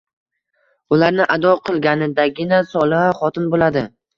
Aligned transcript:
Ularni 0.95 1.27
ado 1.35 1.53
qilganidagina 1.69 2.65
soliha 2.73 3.15
xotin 3.21 3.49
bo‘ladi. 3.55 3.89